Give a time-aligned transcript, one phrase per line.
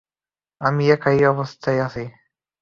[0.61, 2.03] আমিও একই অবস্থায় আছি।